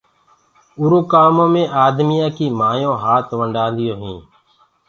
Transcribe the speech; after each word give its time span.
اُرو 0.79 0.99
ڪآمو 1.11 1.45
مي 1.53 1.63
آدميآ 1.85 2.27
ڪي 2.37 2.45
مايونٚ 2.59 2.99
هآت 3.03 3.27
ونڊآ 3.39 3.65
دِيونٚ 3.75 3.99
هينٚ۔ 4.01 4.23